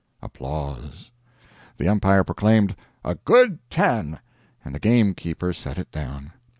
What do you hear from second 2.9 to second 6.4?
"a good 10," and the game keeper set it down.